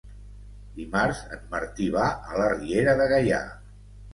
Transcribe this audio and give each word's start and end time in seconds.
Dimarts 0.77 1.21
en 1.37 1.45
Martí 1.53 1.91
va 1.99 2.07
a 2.31 2.41
la 2.41 2.51
Riera 2.57 2.99
de 3.03 3.07
Gaià. 3.13 3.47